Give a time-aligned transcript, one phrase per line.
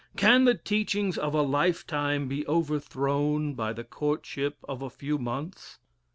[0.17, 5.77] Can the teachings of a lifetime be overthrown by the courtship of a few months?